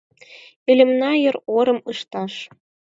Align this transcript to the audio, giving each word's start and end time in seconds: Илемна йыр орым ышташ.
Илемна 0.69 1.11
йыр 1.23 1.35
орым 1.57 1.79
ышташ. 1.91 2.33